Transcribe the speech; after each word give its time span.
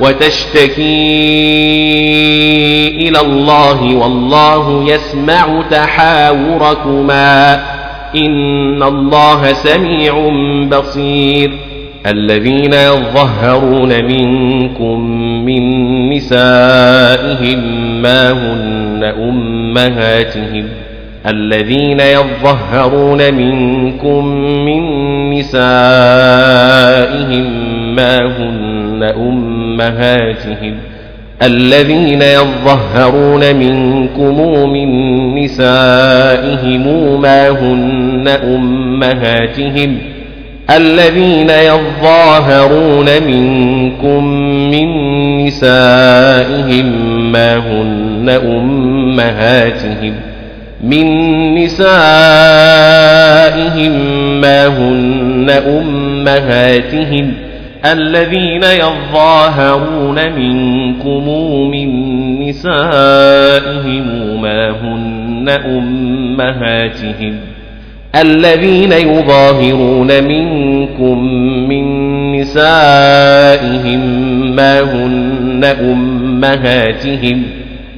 وتشتكي 0.00 0.78
إلى 3.08 3.20
الله 3.20 3.96
والله 3.96 4.84
يسمع 4.90 5.62
تحاوركما. 5.70 7.62
إن 8.16 8.82
الله 8.82 9.52
سميع 9.52 10.30
بصير. 10.68 11.50
الذين 12.06 12.72
يظهرون 12.72 14.04
منكم 14.04 15.00
من 15.44 15.62
نسائهم 16.10 17.58
ما 18.02 18.32
هن 18.32 19.04
أمهاتهم. 19.04 20.85
الذين 21.28 22.00
يظهرون 22.00 23.34
منكم 23.34 24.26
من 24.64 24.82
نسائهم 25.30 25.66
ما 27.94 28.16
هن 28.16 29.02
أمهاتهم 29.02 30.76
الذين 31.42 32.22
يظهرون 32.22 33.56
منكم 33.56 34.70
من 34.72 34.88
نسائهم 35.34 37.20
ما 37.20 37.48
هن 37.48 38.28
أمهاتهم 38.44 39.98
الذين 40.70 41.50
يظاهرون 41.50 43.06
منكم 43.26 44.24
من 44.70 44.88
نسائهم 45.46 46.86
ما 47.32 47.56
هن 47.56 48.28
أمهاتهم 48.28 50.14
من 50.84 51.04
نسائهم 51.54 51.92
ما 54.40 54.66
هن 54.66 55.50
أمهاتهم 55.50 57.32
الذين 57.84 58.62
يظاهرون 58.62 60.32
منكم 60.32 61.28
من 61.70 61.88
نسائهم 62.48 64.06
ما 64.42 64.70
هن 64.70 65.48
أمهاتهم 65.48 67.36
الذين 68.14 68.92
يظاهرون 68.92 70.24
منكم 70.24 71.18
من 71.68 71.86
نسائهم 72.32 74.00
ما 74.56 74.80
هن 74.80 75.64
أمهاتهم 75.64 77.42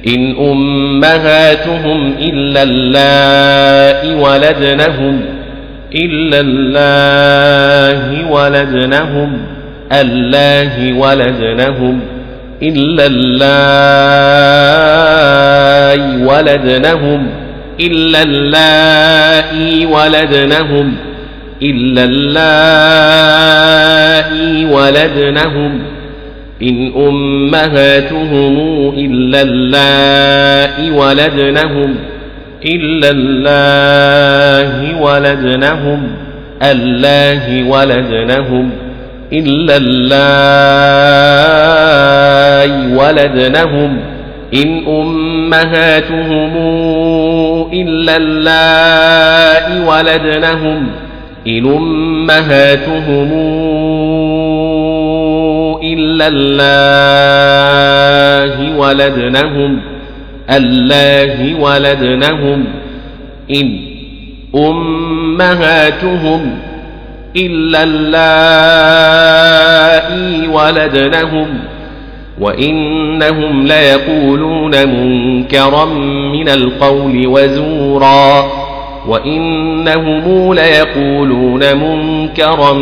إن 0.07 0.35
أمهاتهم 0.37 2.13
إلا 2.21 2.63
اللائي 2.63 4.15
ولدنهم 4.15 5.21
إلا 5.95 6.39
الله 6.39 8.31
ولدنهم 8.31 9.37
الله 9.91 10.93
ولدنهم 10.93 11.99
إلا 12.63 13.05
الله 13.07 13.89
ولدنهم 16.27 17.27
إلا 17.79 18.23
الله 18.23 19.85
ولدنهم 19.85 20.95
إلا 21.61 22.03
الله 22.03 23.19
ولدنهم. 24.73 25.88
إن 26.61 26.91
أمهاتهم 27.07 28.57
إلا 28.97 29.41
الله 29.41 30.93
ولدنهم 30.93 31.95
إلا 32.65 33.09
الله 33.09 35.01
ولدنهم 35.01 36.07
الله 36.63 37.63
ولدنهم 37.63 38.71
إلا 39.33 39.77
الله 39.77 40.49
ولدنهم. 42.97 43.99
إن 44.53 44.87
أمهاتهم 44.87 46.57
إلا 47.73 48.17
الله 48.17 49.87
ولدنهم 49.87 50.87
إن 51.47 51.65
أمهاتهم 51.65 53.31
إلا 55.83 56.27
الله 56.27 56.77
ولدنهم 58.77 59.81
الله 60.49 61.55
ولدنهم 61.59 62.65
إن 63.51 63.79
أمهاتهم 64.55 66.59
إلا 67.35 67.83
اللائي 67.83 68.07
ولدنهم 70.47 71.47
وإنهم 72.39 73.67
ليقولون 73.67 74.89
منكرا 74.89 75.85
من 76.33 76.49
القول 76.49 77.27
وزورا 77.27 78.45
وإنهم 79.07 80.53
ليقولون 80.53 81.77
منكرا 81.77 82.73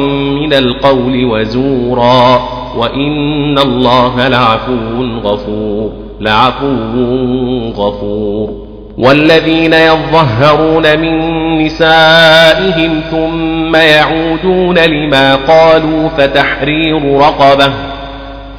من 0.41 0.53
القول 0.53 1.25
وزورا. 1.25 2.57
وإن 2.77 3.57
الله 3.57 4.27
لعفو 4.27 5.03
غفور 5.23 5.91
لعفو 6.21 7.69
غفور 7.75 8.67
والذين 8.97 9.73
يظهرون 9.73 10.99
من 10.99 11.17
نسائهم 11.65 13.01
ثم 13.11 13.75
يعودون 13.75 14.79
لما 14.79 15.35
قالوا 15.35 16.09
فتحرير 16.09 17.17
رقبة 17.17 17.71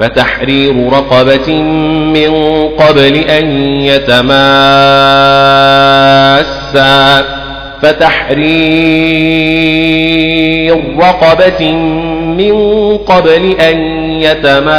فتحرير 0.00 0.92
رقبة 0.92 1.62
من 2.12 2.30
قبل 2.78 3.16
أن 3.16 3.46
يتماسا 3.80 4.28
فتحرير 7.82 9.38
رقبة 10.98 11.72
من 12.38 12.96
قبل 12.96 13.56
أن 13.60 13.78
يتماسا 14.20 14.78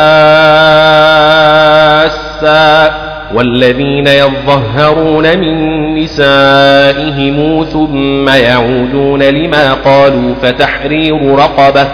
والذين 3.33 4.07
يظهرون 4.07 5.37
من 5.39 5.95
نسائهم 5.95 7.65
ثم 7.71 8.29
يعودون 8.29 9.23
لما 9.23 9.73
قالوا 9.73 10.33
فتحرير 10.41 11.35
رقبة 11.35 11.87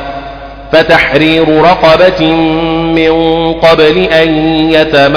فتحرير 0.72 1.62
رقبة 1.62 2.32
من 2.96 3.14
قبل 3.54 3.98
أن 3.98 4.30
يتماسا 4.72 5.16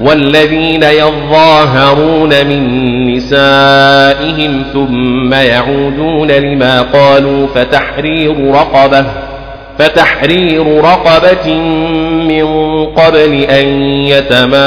والذين 0.00 0.82
يظاهرون 0.82 2.46
من 2.46 3.04
نسائهم 3.14 4.64
ثم 4.72 5.34
يعودون 5.34 6.30
لما 6.30 6.82
قالوا 6.82 7.46
فتحرير 7.54 8.50
رقبة 8.54 9.04
فتحرير 9.78 10.84
رقبة 10.84 11.54
من 12.28 12.46
قبل 12.86 13.34
أن 13.34 13.66
يتماسا. 13.82 14.58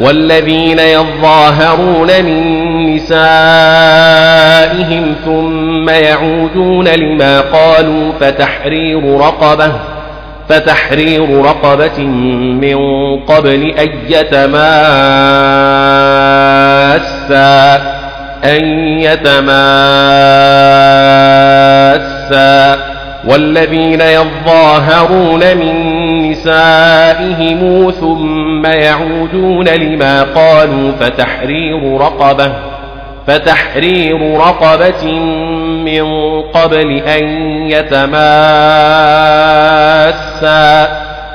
والذين 0.00 0.78
يظاهرون 0.78 2.08
من 2.24 2.94
نسائهم 2.94 3.16
ثم 5.24 5.88
يعودون 5.88 6.88
لما 6.88 7.40
قالوا 7.40 8.12
فتحرير 8.20 9.18
رقبة 9.18 9.72
فتحرير 10.48 11.44
رقبة 11.44 11.98
من 12.52 12.76
قبل 13.20 13.70
أن 13.70 13.88
يتماسا 14.08 14.56
أن 18.44 18.64
يتماسا. 18.98 19.76
والذين 23.28 24.00
يظاهرون 24.00 25.40
من 25.40 25.96
نسائهم 26.30 27.90
ثم 28.00 28.66
يعودون 28.66 29.68
لما 29.68 30.22
قالوا 30.22 30.92
فتحرير 31.00 32.00
رقبة. 32.00 32.75
فتحرير 33.26 34.36
رقبة 34.36 35.12
من 35.84 36.40
قبل 36.42 36.92
أن 36.92 37.24
يتماسا 37.70 38.26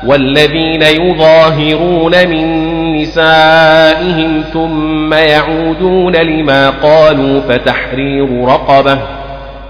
والذين 0.06 0.82
يظاهرون 0.82 2.28
من 2.28 2.72
نسائهم 2.96 4.44
ثم 4.54 5.14
يعودون 5.14 6.16
لما 6.16 6.70
قالوا 6.70 7.42
فتحرير 7.42 8.46
رقبة 8.46 8.98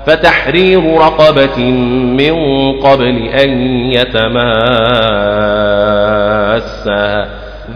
فتحرير 0.06 0.98
رقبة 0.98 1.60
من 2.18 2.36
قبل 2.80 3.28
أن 3.28 3.50
يتماسا 3.92 4.42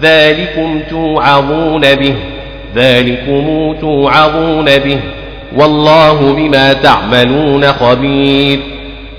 ذلكم 0.02 0.82
توعظون 0.90 1.96
به 1.96 2.16
ذلكم 2.76 3.76
توعظون 3.82 4.66
به 4.66 5.00
والله 5.56 6.34
بما 6.34 6.74
تعملون 6.74 7.66
خبير 7.66 8.60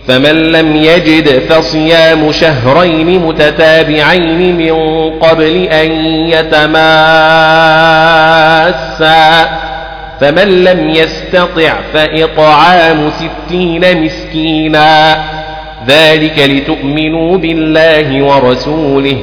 فمن 0.08 0.36
لم 0.36 0.76
يجد 0.76 1.28
فصيام 1.28 2.32
شهرين 2.32 3.18
متتابعين 3.18 4.56
من 4.56 4.72
قبل 5.20 5.56
أن 5.56 5.90
يتماسا 6.26 6.86
فمن 10.20 10.64
لم 10.64 10.90
يستطع 10.90 11.74
فإطعام 11.94 13.10
ستين 13.10 14.02
مسكينا 14.04 15.16
ذلك 15.88 16.38
لتؤمنوا 16.38 17.36
بالله 17.38 18.22
ورسوله 18.22 19.16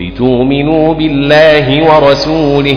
لتؤمنوا 0.00 0.94
بالله 0.94 1.84
ورسوله 1.84 2.76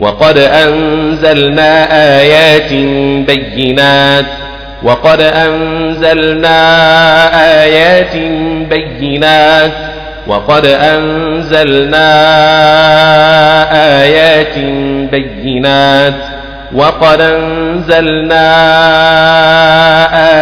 وقد 0.00 0.38
أنزلنا 0.38 1.86
آيات 2.20 2.72
بينات 3.26 4.24
وقد 4.82 5.20
أنزلنا 5.20 6.56
آيات 7.62 8.16
بينات 8.70 9.72
وقد 10.26 10.66
أنزلنا 10.66 12.10
آيات 14.02 14.58
بينات 15.12 16.14
وقد 16.74 17.20
أنزلنا 17.20 18.46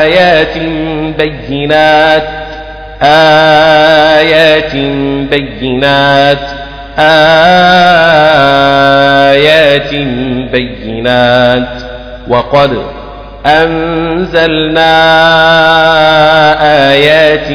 آيات 0.03 0.59
بينات 1.19 2.23
آيات 3.03 4.75
بينات 5.31 6.39
آيات 9.29 9.95
بينات 10.53 11.83
وقد 12.29 12.71
أنزلنا 13.47 14.93
آيات 16.93 17.49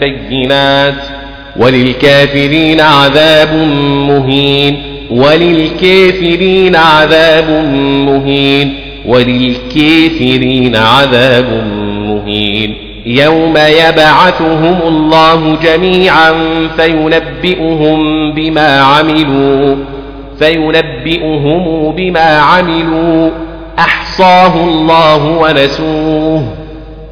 بينات 0.00 0.94
وللكافرين 1.56 2.80
عذاب 2.80 3.54
مهين 4.08 4.82
وللكافرين 5.10 6.76
عذاب 6.76 7.50
مهين 8.06 8.74
وللكافرين 9.06 10.76
عذاب 10.76 11.64
مهين 12.06 12.91
يوم 13.06 13.54
يبعثهم 13.56 14.78
الله 14.86 15.56
جميعا 15.62 16.32
فينبئهم 16.76 18.32
بما 18.32 18.80
عملوا 18.80 19.76
فينبئهم 20.38 21.92
بما 21.92 22.38
عملوا. 22.38 23.30
أحصاه 23.78 24.64
الله 24.64 25.26
ونسوه 25.26 26.44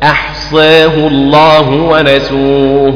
أحصاه 0.02 1.06
الله 1.06 1.70
ونسوه 1.70 2.94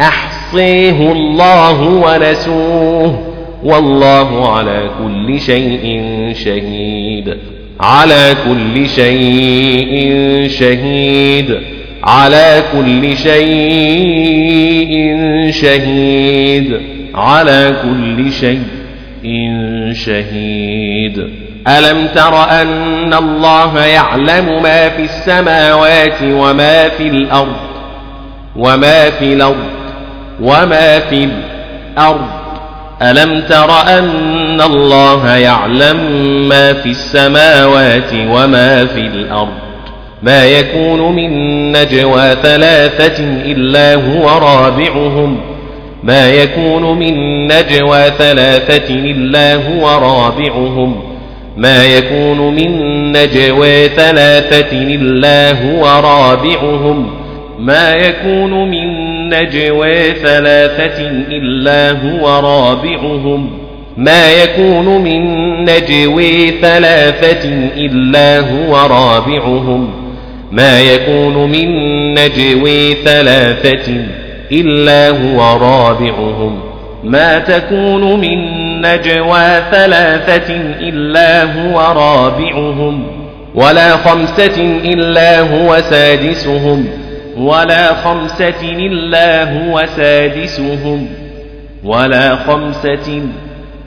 أحصيه 0.00 1.12
الله 1.12 1.82
ونسوه. 1.82 3.18
والله 3.64 4.56
على 4.56 4.90
كل 5.04 5.40
شيء 5.40 6.02
شهيد. 6.44 7.36
على 7.80 8.36
كل 8.44 8.88
شيء 8.88 10.14
شهيد. 10.48 11.77
على 12.04 12.62
كل 12.72 13.16
شيء 13.16 14.92
شهيد. 15.50 16.80
على 17.14 17.76
كل 17.82 18.32
شيء 18.32 18.62
شهيد. 19.92 21.48
ألم 21.68 22.06
تر 22.14 22.42
أن 22.50 23.14
الله 23.14 23.84
يعلم 23.84 24.62
ما 24.62 24.88
في 24.88 25.02
السماوات 25.02 26.22
وما 26.22 26.88
في 26.88 27.08
الأرض 27.08 27.56
وما 28.56 29.10
في 29.10 29.34
الأرض 29.34 29.66
وما 30.40 30.98
في 30.98 31.28
الأرض؟ 31.96 32.26
ألم 33.02 33.40
تر 33.40 33.98
أن 33.98 34.60
الله 34.60 35.36
يعلم 35.36 35.96
ما 36.48 36.72
في 36.72 36.88
السماوات 36.88 38.12
وما 38.14 38.86
في 38.86 39.00
الأرض؟ 39.00 39.67
ما 40.22 40.46
يكون 40.46 41.14
من 41.14 41.72
نجوى 41.72 42.36
ثلاثة 42.42 43.24
إلا 43.44 43.94
هو 43.94 44.28
رابعهم. 44.28 45.40
ما 46.02 46.30
يكون 46.30 46.98
من 46.98 47.46
نجوى 47.46 48.10
ثلاثة 48.18 48.94
إلا 48.94 49.54
هو 49.54 49.88
رابعهم. 49.88 51.02
ما 51.56 51.84
يكون 51.84 52.54
من 52.54 53.12
نجوى 53.12 53.88
ثلاثة 53.88 54.72
إلا 54.72 55.50
هو 55.50 55.84
رابعهم. 55.84 57.10
ما 57.58 57.94
يكون 57.94 58.70
من 58.70 59.08
نجوى 59.28 60.12
ثلاثة 60.12 61.10
إلا 61.30 61.90
هو 61.90 62.40
رابعهم. 62.40 63.50
ما 63.96 64.32
يكون 64.32 65.02
من 65.02 65.24
نجوى 65.64 66.50
ثلاثة 66.50 67.48
إلا 67.76 68.40
هو 68.40 68.76
رابعهم. 68.76 70.07
ما 70.52 70.80
يكون 70.80 71.50
من 71.50 71.68
نجوى 72.14 72.94
ثلاثة 72.94 73.96
إلا 74.52 75.08
هو 75.08 75.58
رابعهم. 75.58 76.60
ما 77.04 77.38
تكون 77.38 78.20
من 78.20 78.38
نجوى 78.80 79.62
ثلاثة 79.70 80.54
إلا 80.80 81.42
هو 81.42 81.80
رابعهم. 81.80 83.06
ولا 83.54 83.96
خمسة 83.96 84.80
إلا 84.84 85.40
هو 85.40 85.80
سادسهم. 85.80 86.86
ولا 87.36 87.94
خمسة 87.94 88.62
إلا 88.62 89.44
هو 89.44 89.86
سادسهم. 89.96 91.06
ولا 91.84 92.36
خمسة 92.36 93.22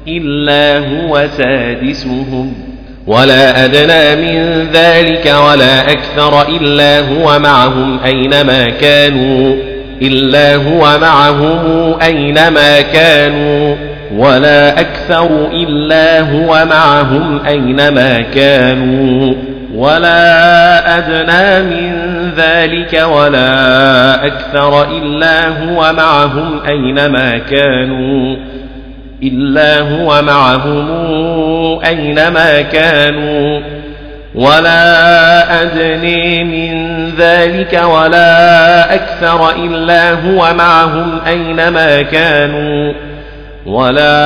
إلا 0.08 0.78
هو 0.78 1.28
سادسهم. 1.38 2.71
ولا 3.08 3.66
أدنى 3.66 4.16
من 4.16 4.68
ذلك 4.74 5.26
ولا 5.26 5.92
أكثر 5.92 6.48
إلا 6.48 7.00
هو 7.00 7.40
معهم 7.40 8.00
أينما 8.06 8.64
كانوا 8.64 9.56
إلا 10.02 10.56
هو 10.56 11.00
معهم 11.00 11.96
أينما 12.02 12.82
كانوا 12.82 13.76
ولا 14.18 14.80
أكثر 14.80 15.50
إلا 15.54 16.20
هو 16.20 16.66
معهم 16.66 17.40
أينما 17.48 18.22
كانوا 18.22 19.34
ولا 19.76 20.98
أدنى 20.98 21.70
من 21.76 22.12
ذلك 22.38 23.04
ولا 23.16 24.26
أكثر 24.26 24.98
إلا 24.98 25.48
هو 25.48 25.94
معهم 25.94 26.60
أينما 26.68 27.38
كانوا 27.38 28.36
إلا 29.24 29.80
هو 29.80 30.22
معهم 30.22 30.88
أينما 31.86 32.62
كانوا. 32.62 33.62
ولا 34.36 35.62
أدني 35.62 36.44
من 36.44 36.92
ذلك 37.18 37.82
ولا 37.84 38.96
أكثر 38.96 39.50
إلا 39.52 40.12
هو 40.14 40.54
معهم 40.54 41.20
أينما 41.28 42.02
كانوا. 42.02 42.94
ولا 43.66 44.18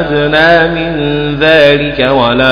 أدنى 0.00 0.68
من 0.74 0.92
ذلك 1.40 2.10
ولا 2.10 2.50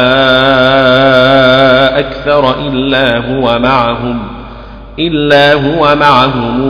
أكثر 1.99 2.67
إلا 2.67 3.19
هو 3.19 3.59
معهم 3.59 4.19
إلا 4.99 5.53
هو 5.53 5.97
معهم 5.97 6.61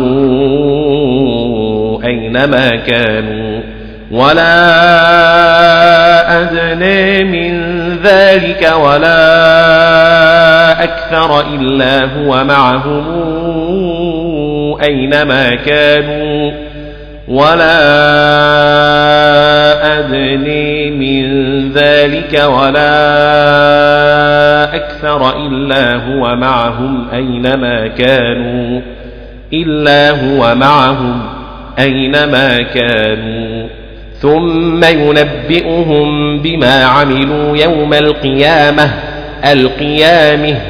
أينما 2.05 2.77
كانوا. 2.77 3.40
ولا 4.11 4.81
أدنى 6.43 7.25
من 7.25 7.61
ذلك 8.03 8.73
ولا 8.81 9.21
أكثر 10.85 11.41
إلا 11.55 12.05
هو 12.05 12.45
معهم 12.45 13.05
أينما 14.83 15.51
كانوا 15.55 16.53
ولا 17.29 17.81
أدني 19.99 20.91
من 20.91 21.25
ذلك 21.73 22.45
ولا 22.45 22.91
أكثر 24.75 25.47
إلا 25.47 25.97
هو 25.97 26.37
معهم 26.37 27.07
أينما 27.13 27.87
كانوا 27.89 28.81
إلا 29.53 30.11
هو 30.11 30.55
معهم 30.55 31.23
أينما 31.79 32.63
كانوا 32.63 33.50
ثم 34.21 34.85
ينبئهم 34.85 36.39
بما 36.39 36.85
عملوا 36.85 37.57
يوم 37.57 37.95
القيامة 37.95 38.91
القيامة. 39.45 40.61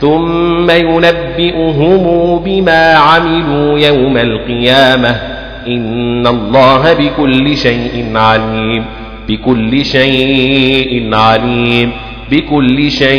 ثم 0.00 0.70
ينبئهم 0.70 2.38
بما 2.38 2.94
عملوا 2.94 3.78
يوم 3.78 4.16
القيامة. 4.16 5.20
إن 5.66 6.26
الله 6.26 6.92
بكل 6.92 7.56
شيء 7.56 8.12
عليم 8.14 8.84
بكل 9.28 9.84
شيء 9.84 11.14
عليم 11.14 11.90
بكل 12.30 12.90
شيء 12.90 13.18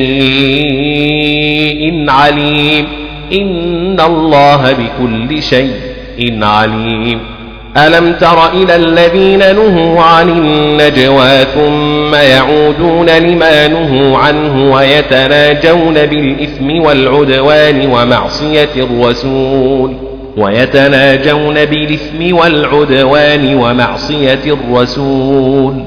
عليم. 2.09 2.85
إن 3.33 3.99
الله 3.99 4.71
بكل 4.73 5.43
شيء 5.43 6.43
عليم. 6.43 7.38
ألم 7.77 8.13
تر 8.13 8.51
إلى 8.53 8.75
الذين 8.75 9.39
نهوا 9.39 10.01
عن 10.01 10.29
النجوى 10.29 11.45
ثم 11.55 12.15
يعودون 12.15 13.09
لما 13.09 13.67
نهوا 13.67 14.17
عنه 14.17 14.73
ويتناجون 14.73 15.93
بالإثم 15.93 16.81
والعدوان 16.85 17.85
ومعصية 17.85 18.69
الرسول 18.77 19.93
ويتناجون 20.37 21.65
بالإثم 21.65 22.35
والعدوان 22.35 23.55
ومعصية 23.55 24.39
الرسول 24.45 25.83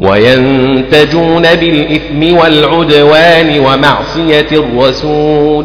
وينتجون 0.00 1.42
بالإثم 1.42 2.36
والعدوان 2.36 3.58
ومعصية 3.60 4.46
الرسول 4.52 5.64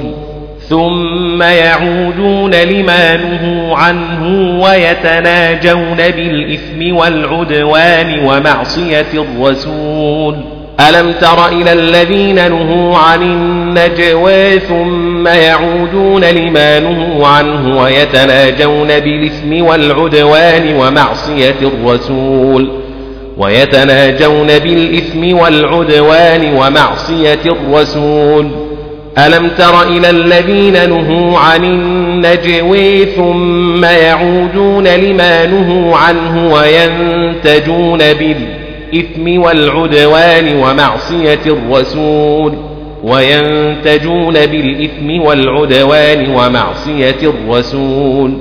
ثم 0.69 1.41
يعودون 1.41 2.55
لما 2.55 3.17
نهوا 3.17 3.77
عنه 3.77 4.23
ويتناجون 4.63 5.97
بالإثم 5.97 6.95
والعدوان 6.95 8.19
ومعصية 8.19 9.07
الرسول. 9.13 10.35
ألم 10.89 11.11
تر 11.21 11.47
إلى 11.47 11.73
الذين 11.73 12.35
نهوا 12.35 12.97
عن 12.97 13.21
النجوى 13.21 14.59
ثم 14.59 15.27
يعودون 15.27 16.25
لما 16.25 16.79
نهوا 16.79 17.27
عنه 17.27 17.81
ويتناجون 17.81 18.87
بالإثم 18.87 19.65
والعدوان 19.65 20.75
ومعصية 20.75 21.55
الرسول؟ 21.61 22.69
ويتناجون 23.37 24.47
بالإثم 24.59 25.37
والعدوان 25.37 26.53
ومعصية 26.53 27.39
الرسول. 27.45 28.68
ألم 29.17 29.49
تر 29.57 29.81
إلى 29.81 30.09
الذين 30.09 30.89
نهوا 30.89 31.39
عن 31.39 31.65
النجوي 31.65 33.05
ثم 33.05 33.85
يعودون 33.85 34.87
لما 34.87 35.45
نهوا 35.45 35.95
عنه 35.95 36.53
وينتجون 36.53 37.97
بالإثم 37.97 39.41
والعدوان 39.41 40.55
ومعصية 40.55 41.39
الرسول 41.45 42.53
وينتجون 43.03 44.33
بالإثم 44.33 45.21
والعدوان 45.21 46.29
ومعصية 46.29 47.17
الرسول 47.23 48.33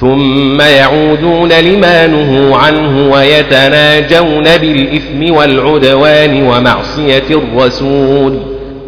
ثم 0.00 0.60
يعودون 0.60 1.52
لما 1.52 2.06
نهوا 2.06 2.56
عنه 2.56 3.10
ويتناجون 3.12 4.44
بالإثم 4.44 5.34
والعدوان 5.34 6.42
ومعصية 6.46 7.24
الرسول 7.30 8.53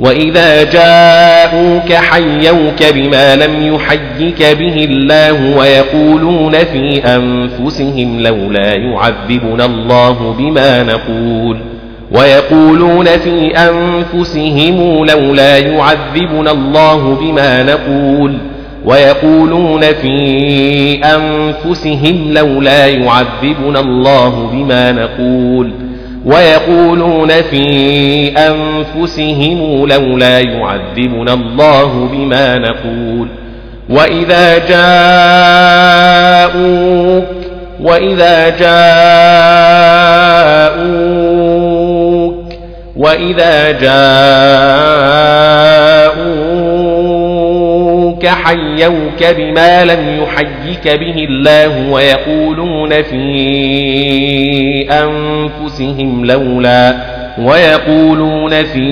وإذا 0.00 0.62
جاءوك 0.62 1.92
حيوك 1.92 2.94
بما 2.94 3.36
لم 3.36 3.74
يحيك 3.74 4.42
به 4.42 4.84
الله 4.90 5.56
ويقولون 5.58 6.52
في 6.52 6.98
أنفسهم 7.04 8.20
لولا 8.20 8.74
يعذبنا 8.74 9.64
الله 9.64 10.34
بما 10.38 10.82
نقول 10.82 11.58
ويقولون 12.12 13.04
في 13.04 13.52
أنفسهم 13.56 15.04
لولا 15.04 15.58
يعذبنا 15.58 16.50
الله 16.50 17.18
بما 17.20 17.62
نقول 17.62 18.38
ويقولون 18.84 19.80
في 19.80 20.16
أنفسهم 21.04 22.32
لولا 22.32 22.86
يعذبنا 22.86 23.80
الله 23.80 24.50
بما 24.52 24.92
نقول 24.92 25.83
ويقولون 26.24 27.28
في 27.42 27.64
أنفسهم 28.28 29.86
لولا 29.88 30.40
يعذبنا 30.40 31.32
الله 31.32 32.08
بما 32.12 32.58
نقول 32.58 33.28
وإذا 33.90 34.58
جاءوك 36.48 37.24
وإذا 37.80 38.48
جاءوك 38.48 38.84
وإذا 42.96 43.70
جاءوك 43.70 44.04
حيوك 48.28 49.24
بما 49.36 49.84
لم 49.84 50.22
يحيك 50.22 50.98
به 51.00 51.14
الله 51.28 51.90
ويقولون 51.92 53.02
في 53.02 53.24
أنفسهم 54.90 56.24
لولا 56.24 56.96
ويقولون 57.38 58.62
في 58.64 58.84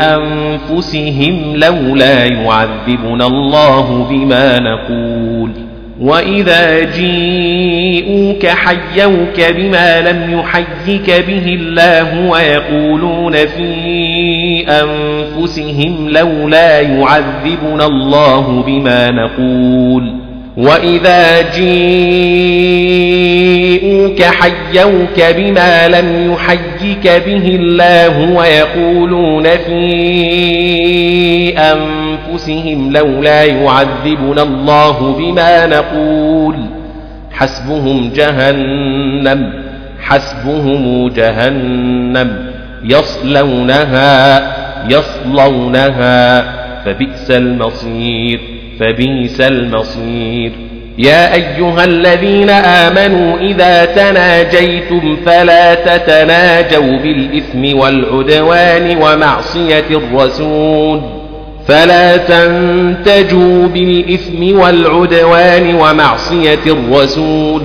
أنفسهم 0.00 1.56
لولا 1.56 2.24
يعذبنا 2.24 3.26
الله 3.26 4.06
بما 4.10 4.60
نقول. 4.60 5.67
وإذا 6.00 6.80
جيءوك 6.80 8.46
حيوك 8.46 9.40
بما 9.56 10.00
لم 10.00 10.38
يحيك 10.38 11.10
به 11.10 11.46
الله 11.60 12.30
ويقولون 12.30 13.32
في 13.32 14.64
أنفسهم 14.68 16.08
لولا 16.08 16.80
يعذبنا 16.80 17.86
الله 17.86 18.62
بما 18.66 19.10
نقول 19.10 20.17
وإذا 20.58 21.42
جيءوك 21.50 22.22
حيوك 24.22 25.20
بما 25.36 25.88
لم 25.88 26.32
يحيك 26.32 27.06
به 27.26 27.56
الله 27.60 28.34
ويقولون 28.36 29.44
في 29.56 29.78
أنفسهم 31.58 32.92
لولا 32.92 33.44
يعذبنا 33.44 34.42
الله 34.42 35.12
بما 35.18 35.66
نقول 35.66 36.56
حسبهم 37.32 38.10
جهنم 38.14 39.52
حسبهم 40.00 41.08
جهنم 41.08 42.50
يصلونها 42.84 44.42
يصلونها 44.88 46.44
فبئس 46.84 47.30
المصير 47.30 48.57
فبئس 48.80 49.40
المصير. 49.40 50.52
يا 50.98 51.34
أيها 51.34 51.84
الذين 51.84 52.50
آمنوا 52.50 53.38
إذا 53.38 53.84
تناجيتم 53.84 55.16
فلا 55.26 55.74
تتناجوا 55.74 56.98
بالإثم 56.98 57.78
والعدوان 57.78 58.96
ومعصية 59.02 59.84
الرسول. 59.90 61.00
فلا 61.68 62.16
تنتجوا 62.16 63.66
بالإثم 63.66 64.58
والعدوان 64.58 65.74
ومعصية 65.74 66.66
الرسول. 66.66 67.62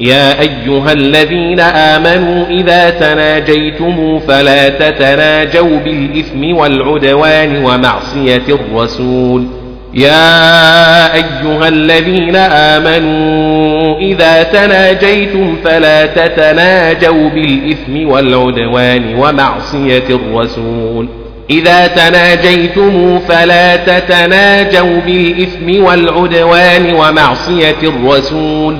يا 0.00 0.40
أيها 0.40 0.92
الذين 0.92 1.60
آمنوا 1.60 2.46
إذا 2.46 2.90
تناجيتم 2.90 4.18
فلا 4.18 4.68
تتناجوا 4.68 5.78
بالإثم 5.84 6.56
والعدوان 6.56 7.64
ومعصية 7.64 8.42
الرسول. 8.48 9.63
يا 9.94 11.14
أيها 11.14 11.68
الذين 11.68 12.36
آمنوا 12.36 13.98
إذا 13.98 14.42
تناجيتم 14.42 15.56
فلا 15.64 16.06
تتناجوا 16.06 17.28
بالإثم 17.28 18.08
والعدوان 18.08 19.14
ومعصية 19.14 20.04
الرسول. 20.10 21.08
إذا 21.50 21.86
تناجيتم 21.86 23.18
فلا 23.18 23.76
تتناجوا 23.76 25.00
بالإثم 25.06 25.84
والعدوان 25.84 26.94
ومعصية 26.94 27.82
الرسول. 27.82 28.76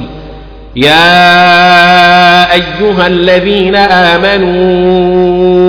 يا 0.76 2.52
أيها 2.52 3.06
الذين 3.06 3.74
آمنوا 3.76 5.63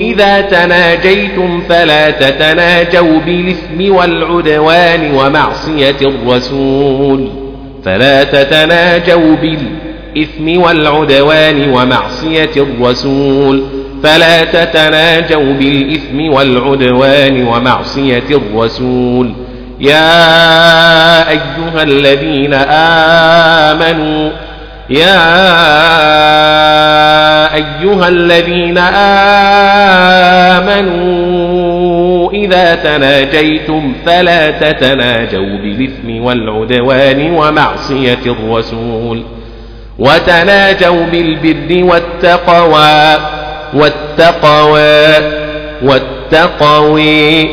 إذا 0.00 0.40
تناجيتم 0.40 1.62
فلا 1.68 2.10
تتناجوا 2.10 3.20
بالإثم 3.26 3.94
والعدوان 3.94 5.10
ومعصية 5.14 5.96
الرسول. 6.02 7.28
فلا 7.84 8.24
تتناجوا 8.24 9.36
بالإثم 9.36 10.60
والعدوان 10.62 11.70
ومعصية 11.70 12.50
الرسول. 12.56 13.62
فلا 14.02 14.44
تتناجوا 14.44 15.52
بالإثم 15.52 16.32
والعدوان 16.32 17.46
ومعصية 17.46 18.22
الرسول. 18.30 19.32
يا 19.80 21.30
أيها 21.30 21.82
الذين 21.82 22.54
آمنوا 23.74 24.30
يا 24.90 25.18
أيها 27.54 28.08
الذين 28.08 28.78
آمنوا 30.68 32.32
إذا 32.32 32.74
تناجيتم 32.74 33.92
فلا 34.06 34.50
تتناجوا 34.50 35.58
بالإثم 35.58 36.24
والعدوان 36.24 37.30
ومعصية 37.30 38.18
الرسول 38.26 39.22
وتناجوا 39.98 41.06
بالبر 41.12 41.84
والتقوى 41.84 43.16
والتقوى 43.74 45.32
والتقوي 45.82 47.48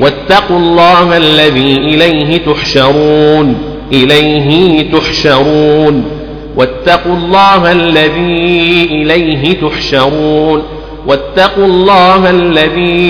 واتقوا 0.00 0.58
الله 0.58 1.16
الذي 1.16 1.72
إليه 1.72 2.38
تحشرون 2.38 3.56
إليه 3.92 4.90
تحشرون 4.92 6.19
واتقوا 6.60 7.16
الله 7.16 7.72
الذي 7.72 8.88
إليه 8.90 9.60
تحشرون. 9.60 10.62
واتقوا 11.06 11.64
الله 11.64 12.30
الذي 12.30 13.00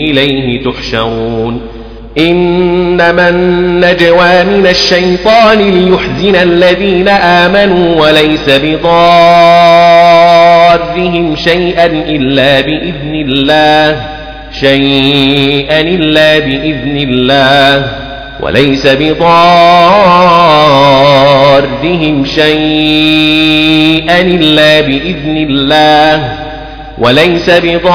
إليه 0.00 0.62
تحشرون. 0.62 1.60
إنما 2.18 3.28
النجوى 3.28 4.44
من 4.44 4.66
الشيطان 4.66 5.58
ليحزن 5.58 6.36
الذين 6.36 7.08
آمنوا 7.08 8.02
وليس 8.02 8.48
بضارهم 8.48 8.86
شيئا 11.36 11.86
إلا 11.86 12.60
بإذن 12.60 13.14
الله. 13.14 14.06
شيئا 14.60 15.80
إلا 15.80 16.38
بإذن 16.38 16.96
الله. 16.96 18.09
وليس 18.42 18.86
بضارهم 18.86 19.24
شيئا 22.24 24.20
إلا 24.20 24.80
بإذن 24.80 25.36
الله. 25.36 26.38
وليس 26.98 27.50
بضارهم 27.50 27.88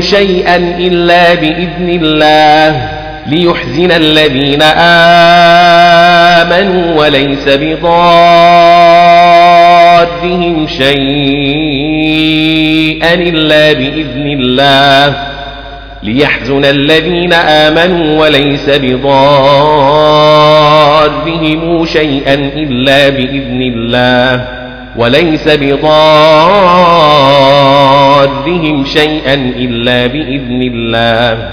شيئا 0.00 0.56
إلا 0.56 1.34
بإذن 1.34 2.00
الله. 2.02 2.88
ليحزن 3.26 3.90
الذين 3.90 4.62
آمنوا 6.42 7.00
وليس 7.00 7.48
بضارهم 7.48 7.86
شيئا 10.66 10.94
إلا 13.14 13.72
بإذن 13.72 14.26
الله. 14.26 15.31
ليحزن 16.02 16.64
الذين 16.64 17.32
آمنوا 17.32 18.20
وليس 18.20 18.70
بضارهم 18.70 19.22
شيئا 21.86 22.34
إلا 22.34 23.08
بإذن 23.08 23.62
الله 23.62 24.44
وليس 24.96 25.48
بضارهم 25.48 25.94
شيئا 28.84 29.34
إلا 29.34 30.06
بإذن 30.06 30.62
الله 30.74 31.48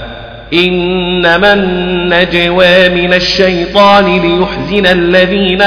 إنما 0.54 1.52
النجوى 1.52 2.88
من 2.88 3.14
الشيطان 3.14 4.04
ليحزن 4.04 4.86
الذين 4.86 5.62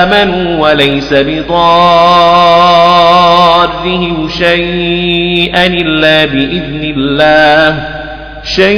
آمنوا 0.00 0.68
وليس 0.68 1.12
بضارهم 1.12 2.87
شيئا 4.28 5.66
إلا 5.66 6.24
بإذن 6.24 6.94
الله 6.96 7.88
شيئا 8.44 8.68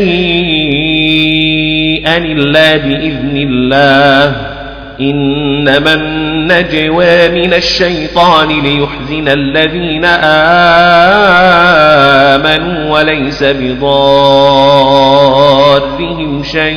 إلا 2.16 2.76
بإذن 2.76 3.36
الله 3.36 4.36
إنما 5.00 5.94
النجوى 5.94 7.28
من 7.28 7.54
الشيطان 7.54 8.48
ليحزن 8.48 9.28
الذين 9.28 10.04
آمنوا 12.34 12.92
وليس 12.92 13.42
بضارهم 13.42 13.92
شيئا 16.42 16.70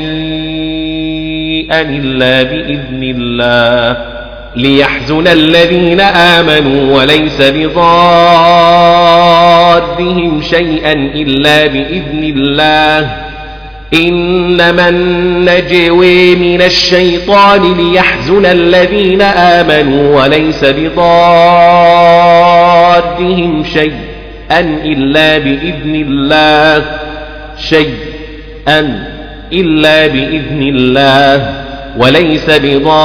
إلا 1.81 2.43
بإذن 2.43 3.03
الله 3.03 4.12
ليحزن 4.55 5.27
الذين 5.27 6.01
آمنوا 6.01 6.97
وليس 6.97 7.41
بضارهم 7.41 8.01
شيئا 10.41 10.91
إلا 10.91 11.67
بإذن 11.67 12.33
الله. 12.37 13.09
إنما 13.93 14.89
النجوي 14.89 16.35
من 16.35 16.61
الشيطان 16.61 17.73
ليحزن 17.73 18.45
الذين 18.45 19.21
آمنوا 19.21 20.23
وليس 20.23 20.63
بضادهم 20.63 20.83
شيئا 23.73 24.59
إلا 24.85 25.37
بإذن 25.37 25.95
الله. 25.95 26.85
شيئا 27.59 29.07
إلا 29.53 30.07
بإذن 30.07 30.61
الله. 30.61 31.62
وليس 31.97 32.49
بضادهم 32.49 32.95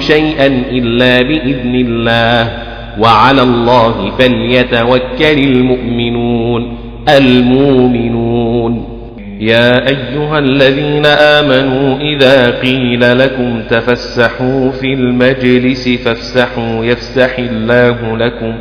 شيئا 0.00 0.46
إلا 0.46 1.22
بإذن 1.22 1.74
الله. 1.74 2.68
وعلى 2.98 3.42
الله 3.42 4.10
فليتوكل 4.18 5.38
المؤمنون 5.38 6.78
المؤمنون. 7.08 8.98
يا 9.40 9.88
أيها 9.88 10.38
الذين 10.38 11.06
آمنوا 11.06 11.98
إذا 11.98 12.50
قيل 12.50 13.18
لكم 13.18 13.62
تفسحوا 13.70 14.70
في 14.70 14.92
المجلس 14.92 15.88
فافسحوا 15.88 16.84
يفسح 16.84 17.38
الله 17.38 18.16
لكم. 18.16 18.54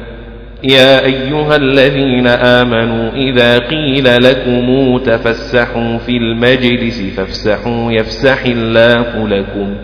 يا 0.63 1.05
أيها 1.05 1.55
الذين 1.55 2.27
آمنوا 2.27 3.11
إذا 3.15 3.57
قيل 3.57 4.23
لكم 4.23 4.97
تفسحوا 4.97 5.97
في 5.97 6.17
المجلس 6.17 7.01
فافسحوا 7.17 7.91
يفسح 7.91 8.45
الله 8.45 9.27
لكم. 9.27 9.75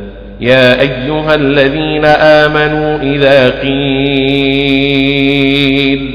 يا 0.42 0.82
أيها 0.82 1.36
الذين 1.36 2.06
آمنوا 2.06 2.98
إذا 3.02 3.50
قيل 3.50 3.74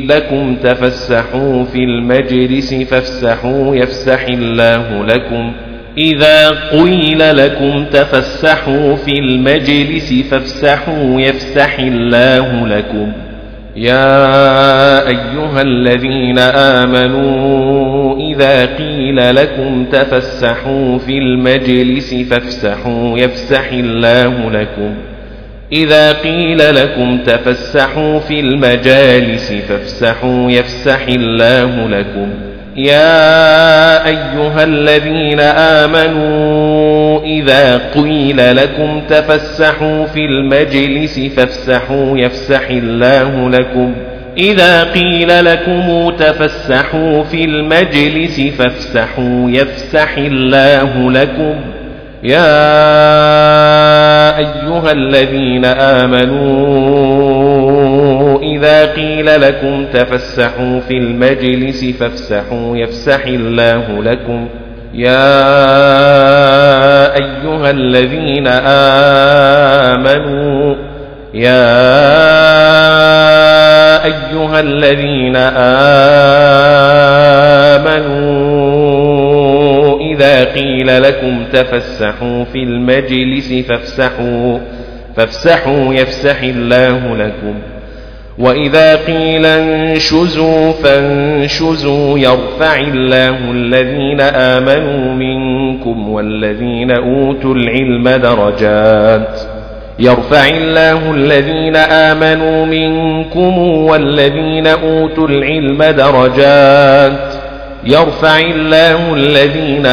لكم 0.08 0.56
تفسحوا 0.56 1.64
في 1.64 1.78
المجلس 1.78 2.74
فافسحوا 2.74 3.76
يفسح 3.76 4.26
الله 4.28 5.04
لكم. 5.06 5.52
إذا 5.98 6.50
قيل 6.70 7.36
لكم 7.36 7.84
تفسحوا 7.84 8.96
في 8.96 9.18
المجلس 9.18 10.12
فافسحوا 10.30 11.20
يفسح 11.20 11.78
الله 11.78 12.66
لكم. 12.66 13.12
يا 13.78 15.08
أيها 15.08 15.62
الذين 15.62 16.38
آمنوا 16.38 18.16
إذا 18.16 18.66
قيل 18.66 19.36
لكم 19.36 19.84
تفسحوا 19.92 20.98
في 20.98 21.18
المجلس 21.18 22.14
فافسحوا 22.14 23.18
يفسح 23.18 23.72
الله 23.72 24.50
لكم. 24.50 24.94
إذا 25.72 26.12
قيل 26.12 26.74
لكم 26.74 27.18
تفسحوا 27.18 28.18
في 28.18 28.40
المجالس 28.40 29.52
فافسحوا 29.52 30.50
يفسح 30.50 31.06
الله 31.08 31.88
لكم. 31.88 32.28
يا 32.76 34.06
أيها 34.06 34.64
الذين 34.64 35.40
آمنوا 35.40 36.97
إذا 37.24 37.80
قيل 37.94 38.56
لكم 38.56 39.02
تفسحوا 39.08 40.06
في 40.06 40.20
المجلس 40.24 41.20
فافسحوا 41.20 42.18
يفسح 42.18 42.70
الله 42.70 43.50
لكم. 43.50 43.94
إذا 44.36 44.84
قيل 44.84 45.44
لكم 45.44 46.10
تفسحوا 46.18 47.22
في 47.22 47.44
المجلس 47.44 48.40
فافسحوا 48.40 49.50
يفسح 49.50 50.16
الله 50.18 51.10
لكم. 51.12 51.54
يا 52.22 52.58
أيها 54.38 54.92
الذين 54.92 55.64
آمنوا 55.64 56.78
إذا 58.42 58.92
قيل 58.92 59.40
لكم 59.40 59.84
تفسحوا 59.92 60.80
في 60.80 60.94
المجلس 60.94 61.84
فافسحوا 61.84 62.76
يفسح 62.76 63.26
الله 63.26 64.02
لكم. 64.02 64.48
يا 64.94 65.48
أيها 67.16 67.70
الذين 67.70 68.46
آمنوا 69.86 70.74
يا 71.34 71.88
أيها 74.04 74.60
الذين 74.60 75.36
آمنوا 78.16 80.00
إذا 80.00 80.44
قيل 80.44 81.02
لكم 81.02 81.44
تفسحوا 81.52 82.44
في 82.44 82.62
المجلس 82.62 83.52
فافسحوا 83.68 84.58
فافسحوا 85.16 85.94
يفسح 85.94 86.42
الله 86.42 87.16
لكم. 87.16 87.54
وإذا 88.38 88.96
قيل 88.96 89.46
انشزوا 89.46 90.72
فانشزوا 90.72 92.18
يرفع 92.18 92.80
الله 92.80 93.50
الذين 93.50 94.20
آمنوا 94.20 95.14
منكم 95.14 96.08
والذين 96.08 96.90
أوتوا 96.90 97.54
العلم 97.54 98.08
درجات 98.08 99.40
يرفع 99.98 100.46
الله 100.46 101.10
الذين 101.10 101.76
آمنوا 101.76 102.66
منكم 102.66 103.58
والذين 103.58 104.66
أوتوا 104.66 105.28
العلم 105.28 105.82
درجات 105.82 107.34
يرفع 107.84 108.38
الله 108.38 109.14
الذين 109.14 109.86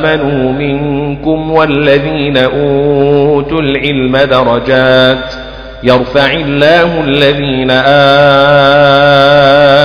آمنوا 0.00 0.52
منكم 0.52 1.50
والذين 1.50 2.36
أوتوا 2.36 3.60
العلم 3.60 4.16
درجات 4.16 5.41
يرفع 5.84 6.32
الله 6.32 7.04
الذين 7.04 7.70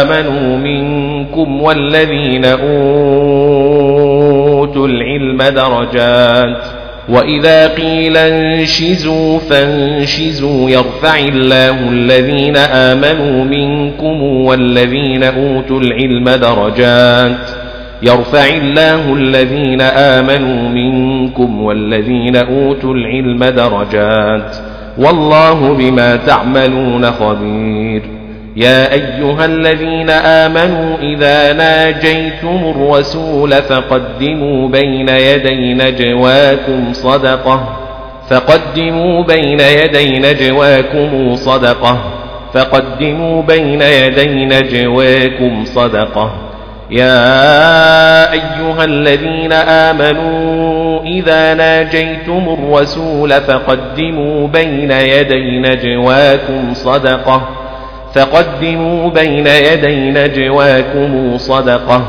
آمنوا 0.06 0.58
منكم 0.58 1.62
والذين 1.62 2.46
أوتوا 2.46 2.88
العلم 4.88 5.42
درجات. 5.42 6.58
وإذا 7.10 7.68
قيل 7.68 8.18
انشزوا 8.18 9.40
فانشزوا 9.40 10.70
يرفع 10.70 11.20
الله 11.20 11.90
الذين 11.90 12.58
آمنوا 12.58 13.44
منكم 13.44 14.24
والذين 14.24 15.24
أوتوا 15.24 15.80
العلم 15.80 16.30
درجات. 16.30 17.50
يرفع 18.04 18.46
الله 18.46 19.14
الذين 19.14 19.82
آمنوا 19.82 20.70
منكم 20.70 21.62
والذين 21.62 22.36
أوتوا 22.36 22.94
العلم 22.94 23.44
درجات. 23.44 24.67
والله 24.98 25.74
بما 25.74 26.16
تعملون 26.16 27.12
خبير. 27.12 28.02
يا 28.56 28.94
أيها 28.94 29.46
الذين 29.46 30.10
آمنوا 30.10 30.98
إذا 30.98 31.54
ناجيتم 31.54 32.74
الرسول 32.76 33.52
فقدموا 33.52 34.70
بين 34.70 35.10
يدي 35.10 35.74
نجواكم 35.74 36.94
صدقة. 36.94 37.78
فقدموا 38.30 39.24
بين 39.24 39.60
يدي 39.60 40.20
نجواكم 40.20 41.36
صدقة. 41.36 41.98
فقدموا 42.54 43.42
بين 43.42 43.82
يدي 43.82 44.46
نجواكم 44.46 45.66
صدقة. 45.66 46.32
يا 46.92 48.32
أيها 48.32 48.84
الذين 48.84 49.54
آمنوا 49.54 50.77
إذا 51.08 51.54
ناجيتم 51.54 52.58
الرسول 52.60 53.42
فقدموا 53.42 54.48
بين 54.48 54.92
يدي 54.92 55.60
نجواكم 55.60 56.74
صدقة 56.74 57.50
فقدموا 58.16 59.10
بين 59.10 59.48
يدي 59.48 60.12
نجواكم 60.12 61.38
صدقة 61.38 62.02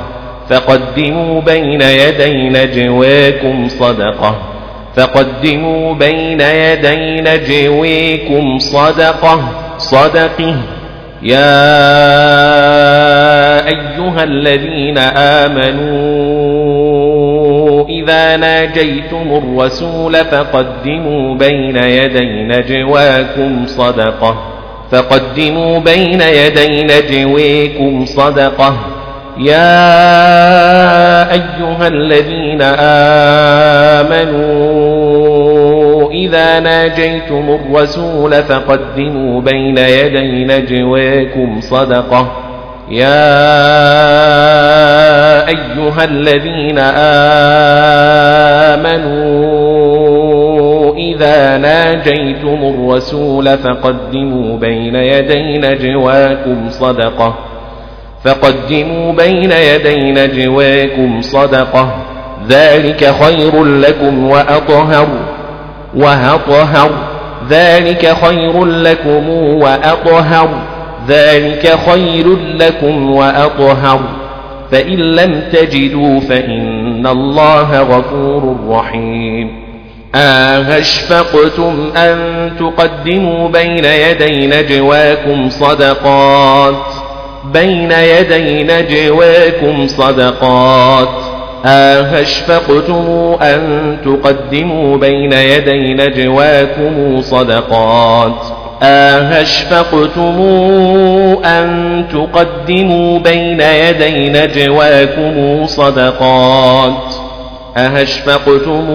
فقدموا 0.50 1.40
بين 1.40 1.80
يدي 1.82 2.48
نجواكم 2.48 3.68
صدقة 3.68 4.34
فقدموا 4.96 5.94
بين 5.94 6.40
يدي 6.40 7.20
نجويكم 7.20 8.58
صدقة 8.58 9.48
صدقه 9.78 10.54
يا 11.22 11.68
أيها 13.68 14.24
الذين 14.24 14.98
آمنوا 14.98 16.17
ناجيتم 18.78 19.36
الرسول 19.36 20.16
فقدموا 20.16 21.34
بين 21.34 21.76
يدي 21.76 22.44
نجواكم 22.44 23.66
صدقة 23.66 24.36
فقدموا 24.90 25.78
بين 25.78 26.20
يدي 26.20 26.84
نجويكم 26.84 28.04
صدقة 28.04 28.76
يا 29.38 29.82
أيها 31.32 31.86
الذين 31.88 32.62
آمنوا 34.42 36.10
إذا 36.10 36.60
ناجيتم 36.60 37.58
الرسول 37.60 38.42
فقدموا 38.42 39.40
بين 39.40 39.78
يدي 39.78 40.44
نجويكم 40.44 41.60
صدقة 41.60 42.47
يا 42.90 43.28
أيها 45.48 46.04
الذين 46.04 46.78
آمنوا 48.78 50.94
إذا 50.96 51.58
ناجيتم 51.58 52.58
الرسول 52.62 53.58
فقدموا 53.58 54.56
بين 54.58 54.94
يدي 54.94 55.58
نجواكم 55.58 56.70
صدقة 56.70 57.34
فقدموا 58.24 59.12
بين 59.12 59.52
يدي 59.52 60.12
نجواكم 60.12 61.22
صدقة 61.22 61.94
ذلك 62.48 63.14
خير 63.22 63.64
لكم 63.64 64.30
وأطهر 64.30 65.08
وأطهر 65.96 66.90
ذلك 67.50 68.14
خير 68.24 68.64
لكم 68.64 69.28
وأطهر 69.62 70.48
ذلك 71.08 71.78
خير 71.90 72.36
لكم 72.54 73.10
وأطهر. 73.10 74.00
فإن 74.72 74.98
لم 74.98 75.42
تجدوا 75.52 76.20
فإن 76.20 77.06
الله 77.06 77.82
غفور 77.82 78.56
رحيم. 78.68 79.68
أهشفقتم 80.14 81.90
أن 81.96 82.16
تقدموا 82.58 83.48
بين 83.48 83.84
يدي 83.84 84.46
نجواكم 84.46 85.50
صدقات. 85.50 86.84
بين 87.52 87.92
يدي 87.92 88.62
نجواكم 88.62 89.86
صدقات. 89.86 91.08
أهشفقتم 91.64 93.36
أن 93.42 93.96
تقدموا 94.04 94.96
بين 94.96 95.32
يدي 95.32 95.94
نجواكم 95.94 97.20
صدقات. 97.20 98.57
أهشفقتم 98.82 100.40
أن 101.44 102.04
تقدموا 102.12 103.18
بين 103.18 103.60
يدي 103.60 104.30
نجواكم 104.30 105.66
صدقات. 105.66 107.14
أهشفقتم 107.76 108.88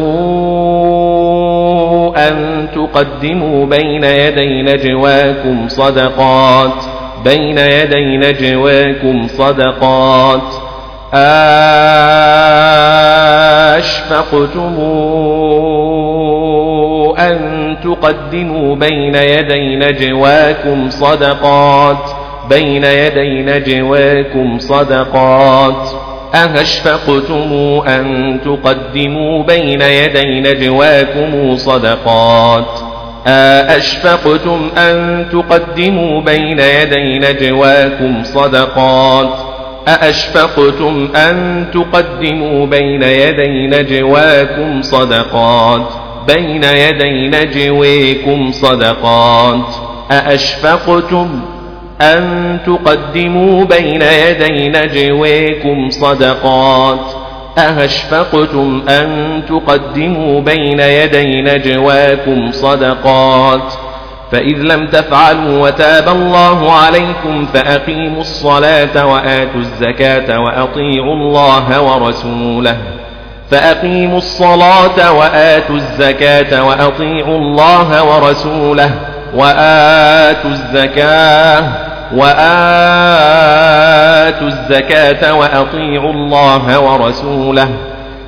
أن 2.17 2.67
تقدموا 2.75 3.65
بين 3.65 4.03
يدي 4.03 4.61
نجواكم 4.61 5.67
صدقات. 5.67 6.83
بين 7.25 7.57
يدي 7.57 8.17
نجواكم 8.17 9.27
صدقات. 9.27 10.62
أشفقتم 13.77 14.75
أن 17.19 17.77
تقدموا 17.83 18.75
بين 18.75 19.15
يدي 19.15 19.75
نجواكم 19.75 20.89
صدقات 20.89 22.09
بين 22.49 22.83
يدي 22.83 23.41
نجواكم 23.41 24.59
صدقات. 24.59 25.89
أهشفقتم 26.35 27.81
أن 27.87 28.39
تقدموا 28.45 29.43
بين 29.43 29.81
يدي 29.81 30.41
نجواكم 30.41 31.55
صدقات. 31.57 32.79
أأشفقتم 33.27 34.69
أن 34.77 35.25
تقدموا 35.31 36.21
بين 36.21 36.59
يدي 36.59 37.19
نجواكم 37.19 38.23
صدقات. 38.23 39.52
أأشفقتم 39.87 41.09
أن 41.15 41.65
تقدموا 41.73 42.65
بين 42.65 43.03
يدي 43.03 43.67
نجواكم 43.67 44.81
صدقات 44.81 45.87
بين 46.27 46.63
يدي 46.63 47.27
نجويكم 47.27 48.51
صدقات 48.51 49.75
أأشفقتم 50.11 51.39
أن 52.01 52.57
تقدموا 52.65 53.65
بين 53.65 54.01
يدي 54.01 54.69
نجويكم 54.69 55.89
صدقات 55.89 57.23
أهشفقتم 57.57 58.81
أن 58.89 59.41
تقدموا 59.49 60.41
بين 60.41 60.79
يدي 60.79 61.41
نجواكم 61.41 62.51
صدقات 62.51 63.73
فإذ 64.33 64.57
لم 64.57 64.87
تفعلوا 64.87 65.67
وتاب 65.67 66.09
الله 66.09 66.73
عليكم 66.73 67.45
فأقيموا 67.45 68.21
الصلاة 68.21 69.05
وآتوا 69.05 69.59
الزكاة 69.59 70.39
وأطيعوا 70.39 71.15
الله 71.15 71.81
ورسوله. 71.81 72.77
فأقيموا 73.51 74.17
الصلاة 74.17 75.11
وآتوا 75.11 75.75
الزكاة 75.75 76.63
وأطيعوا 76.63 77.37
الله 77.37 78.03
ورسوله. 78.03 78.91
وآتوا 79.35 80.51
الزكاة 80.51 81.63
وآتوا 82.13 82.47
الزكاة 84.47 85.33
وأطيعوا 85.33 86.13
الله 86.13 86.79
ورسوله. 86.79 87.69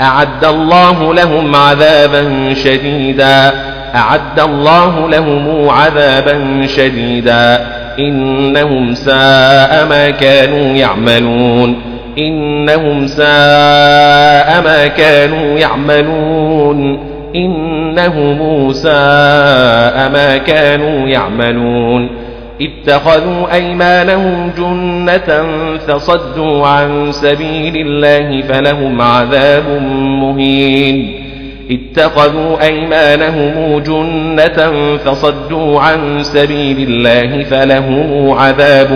أعد 0.00 0.44
الله 0.44 1.14
لهم 1.14 1.56
عذابا 1.56 2.54
شديدا. 2.54 3.52
أعد 3.94 4.40
الله 4.40 5.08
لهم 5.08 5.68
عذابا 5.68 6.66
شديدا. 6.66 7.66
إنهم 7.98 8.94
ساء 8.94 9.86
ما 9.90 10.10
كانوا 10.10 10.76
يعملون. 10.76 11.76
إنهم 12.18 13.06
ساء 13.06 14.62
ما 14.64 14.86
كانوا 14.86 15.58
يعملون. 15.58 16.98
إنهم 17.36 18.72
ساء 18.72 20.10
ما 20.12 20.36
كانوا 20.46 21.08
يعملون. 21.08 22.27
اتخذوا 22.60 23.54
أيمانهم 23.54 24.50
جنة 24.58 25.46
فصدوا 25.78 26.66
عن 26.66 27.12
سبيل 27.12 27.76
الله 27.76 28.42
فلهم 28.42 29.00
عذاب 29.00 29.82
مهين. 30.22 31.24
اتخذوا 31.70 32.62
أيمانهم 32.62 33.78
جنة 33.78 34.72
فصدوا 34.96 35.80
عن 35.80 36.22
سبيل 36.22 36.88
الله 36.88 37.42
فلهم 37.42 38.32
عذاب 38.32 38.92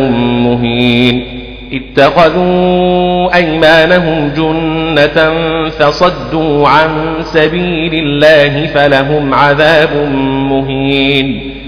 مهين. 0.46 1.24
اتخذوا 1.72 3.34
أيمانهم 3.36 4.30
جنة 4.36 5.32
فصدوا 5.68 6.68
عن 6.68 6.90
سبيل 7.20 7.94
الله 7.94 8.66
فلهم 8.66 9.34
عذاب 9.34 10.08
مهين. 10.50 11.61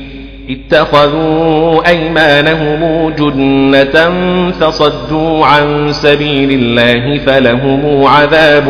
اتخذوا 0.50 1.88
أيمانهم 1.88 3.11
جنة 3.11 4.12
فصدوا 4.50 5.46
عن 5.46 5.92
سبيل 5.92 6.50
الله 6.50 7.18
فلهم 7.18 8.04
عذاب 8.04 8.68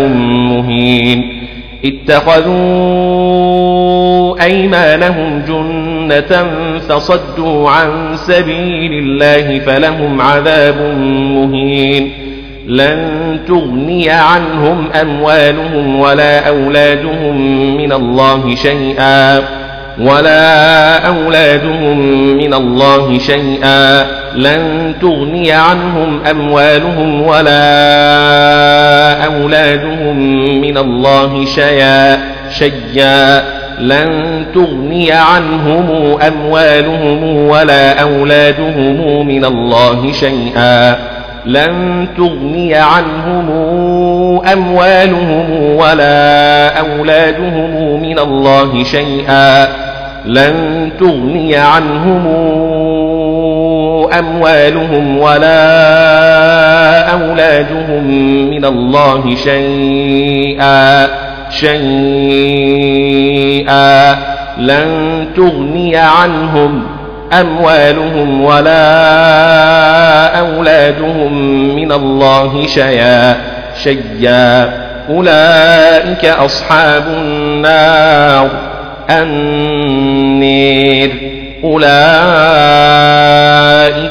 مهين. 0.50 1.44
اتخذوا 1.84 2.54
أيمانهم 4.44 5.42
جنة 5.48 6.46
فصدوا 6.88 7.70
عن 7.70 8.16
سبيل 8.16 8.92
الله 8.92 9.58
فلهم 9.58 10.20
عذاب 10.20 10.96
مهين. 11.34 12.12
لن 12.66 13.38
تغني 13.48 14.10
عنهم 14.10 14.88
أموالهم 15.00 16.00
ولا 16.00 16.48
أولادهم 16.48 17.36
من 17.76 17.92
الله 17.92 18.54
شيئا. 18.54 19.63
ولا 19.98 21.06
أولادهم 21.06 21.98
من 22.36 22.54
الله 22.54 23.18
شيئا 23.18 24.06
لن 24.34 24.94
تغني 25.00 25.52
عنهم 25.52 26.20
أموالهم 26.30 27.22
ولا 27.22 27.64
أولادهم 29.24 30.16
من 30.60 30.78
الله 30.78 31.44
شيئا 31.44 32.18
شيئا 32.50 33.42
لن 33.78 34.44
تغني 34.54 35.12
عنهم 35.12 36.18
أموالهم 36.22 37.48
ولا 37.48 38.02
أولادهم 38.02 39.26
من 39.26 39.44
الله 39.44 40.12
شيئا 40.12 41.13
لن 41.46 42.06
تغني 42.16 42.74
عنهم 42.74 43.50
أموالهم 44.52 45.76
ولا 45.76 46.78
أولادهم 46.78 48.02
من 48.02 48.18
الله 48.18 48.84
شيئا. 48.84 49.68
لن 50.26 50.90
تغني 51.00 51.56
عنهم 51.56 52.26
أموالهم 54.18 55.18
ولا 55.18 55.64
أولادهم 57.12 58.04
من 58.50 58.64
الله 58.64 59.34
شيئا. 59.34 61.08
شيئا. 61.50 62.74
لن 64.58 65.26
تغني 65.36 65.96
عنهم 65.96 66.93
أموالهم 67.32 68.40
ولا 68.40 70.38
أولادهم 70.38 71.32
من 71.76 71.92
الله 71.92 72.66
شيئا 72.66 73.36
شيئا. 73.82 74.84
أولئك 75.10 76.24
أصحاب 76.24 77.04
النار. 77.08 78.50
النير. 79.10 81.10
أولئك 81.64 81.88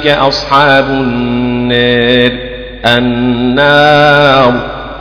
أصحاب 0.08 0.86
النار 0.90 2.32
النار. 2.86 4.54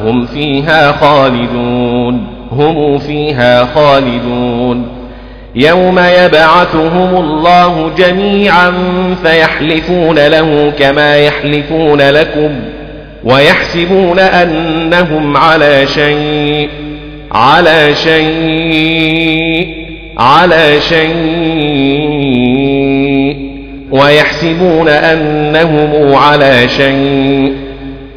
هم 0.04 0.26
فيها 0.26 0.92
خالدون. 0.92 2.26
هم 2.52 2.98
فيها 2.98 3.68
خالدون. 3.74 4.91
يوم 5.54 5.98
يبعثهم 5.98 7.16
الله 7.16 7.90
جميعا 7.98 8.72
فيحلفون 9.22 10.26
له 10.26 10.72
كما 10.78 11.16
يحلفون 11.16 12.00
لكم 12.00 12.50
ويحسبون 13.24 14.18
أنهم 14.18 15.36
على 15.36 15.86
شيء 15.86 16.68
على 17.32 17.94
شيء 17.94 19.82
على 20.18 20.80
شيء 20.80 21.12
ويحسبون 23.90 24.88
أنهم 24.88 26.14
على 26.14 26.68
شيء 26.68 27.54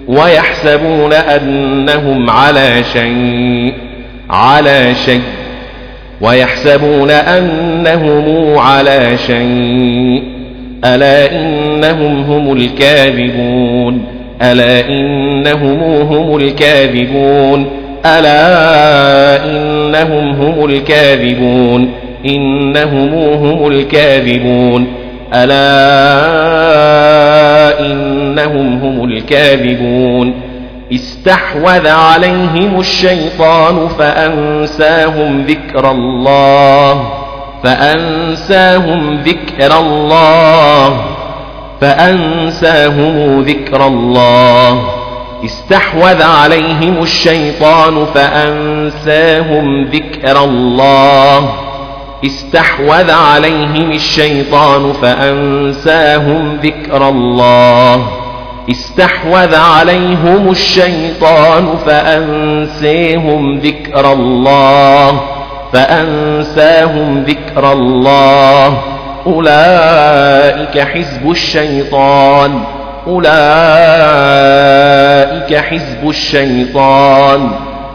ويحسبون 0.08 1.14
أنهم 1.14 2.30
على 2.30 2.84
شيء 2.94 3.74
على 4.30 4.96
شيء 5.06 5.45
ويحسبون 6.22 7.12
أنهم 7.12 8.58
على 8.58 9.18
شيء. 9.18 10.24
ألا 10.86 11.32
إنهم 11.32 12.24
هم 12.24 12.54
الكاذبون؟ 12.54 14.06
ألا 14.42 14.90
إنهم 14.90 15.82
هم 15.82 16.38
الكاذبون؟ 16.38 17.66
ألا 18.06 19.46
إنهم 19.46 20.30
هم 20.30 20.66
الكاذبون؟ 20.66 21.90
إنهم 22.26 23.14
هم 23.14 23.68
الكاذبون. 23.68 24.88
ألا 25.34 25.66
إنهم 27.80 28.80
هم 28.84 29.04
الكاذبون. 29.04 30.34
استحوذ 30.92 31.88
عليهم 31.88 32.80
الشيطان 32.80 33.88
فأنساهم 33.88 35.46
ذكر 35.48 35.92
الله 35.92 37.10
فأنساهم 37.64 39.20
ذكر 39.26 39.80
الله 39.80 41.02
فأنساهم 41.82 43.42
ذكر 43.42 43.88
الله. 43.88 44.90
استحوذ 45.46 46.24
عليهم 46.24 47.02
الشيطان 47.02 48.06
فأنساهم 48.06 49.84
ذكر 49.84 50.44
الله. 50.44 51.50
استحوذ 52.26 53.12
عليهم 53.12 53.92
الشيطان 53.92 54.94
فأنساهم 54.94 56.60
ذكر 56.64 57.10
الله. 57.10 58.25
استحوذ 58.70 59.56
عليهم 59.56 60.52
الشيطان 60.52 61.78
فأنسيهم 61.86 63.60
ذكر 63.60 64.14
الله 64.14 65.22
فأنساهم 65.74 67.24
ذكر 67.24 67.72
الله. 67.72 68.82
أولئك 69.28 70.80
حزب 70.80 71.32
الشيطان 71.32 72.60
أولئك 73.08 73.36
حزب 75.58 76.10
الشيطان. 76.10 77.52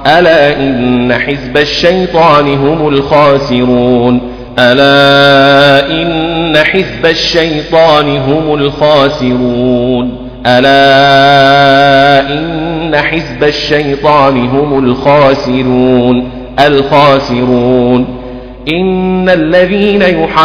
ألا 0.07 0.57
إن 0.57 1.13
حزب 1.13 1.57
الشيطان 1.57 2.55
هم 2.55 2.89
الخاسرون. 2.89 4.21
ألا 4.59 5.91
إن 5.91 6.57
حزب 6.65 7.07
الشيطان 7.07 8.17
هم 8.17 8.55
الخاسرون. 8.55 10.20
ألا 10.47 12.21
إن 12.31 12.97
حزب 12.97 13.45
الشيطان 13.45 14.47
هم 14.47 14.85
الخاسرون 14.85 16.31
الخاسرون. 16.67 18.21
إن 18.69 19.29
الذين 19.29 20.03
يحادون 20.03 20.41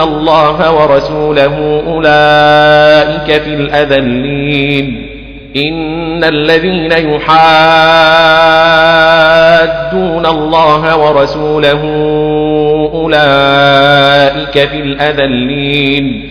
الله 0.00 0.72
ورسوله 0.72 1.82
أولئك 1.86 3.42
في 3.42 3.54
الأذلين. 3.54 5.08
إن 5.56 6.24
الذين 6.24 6.92
يحادون 6.92 7.38
الله 10.26 10.96
ورسوله 10.96 11.82
أولئك 12.94 14.68
في 14.68 14.80
الأذلين. 14.80 16.30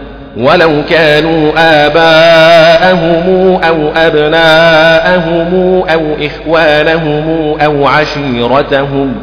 ولو 0.37 0.71
كانوا 0.89 1.51
آباءهم 1.57 3.59
أو 3.63 3.91
أبناءهم 3.95 5.83
أو 5.89 6.01
إخوانهم 6.21 7.55
أو 7.61 7.87
عشيرتهم 7.87 9.15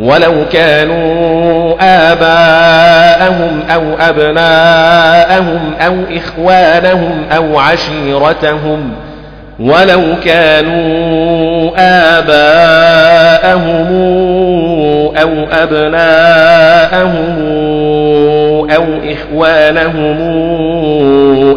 ولو 0.00 0.34
كانوا 0.52 1.74
آباءهم 1.80 3.60
أو 3.70 3.82
أبناءهم 4.00 5.60
أو 5.80 5.96
إخوانهم 6.16 7.24
أو 7.36 7.58
عشيرتهم 7.58 8.92
ولو 9.60 10.02
كانوا 10.24 11.70
آباءهم 12.18 13.86
أو 15.16 15.30
أبناءهم 15.50 17.36
أو 18.70 18.84
إخوانهم 19.12 20.16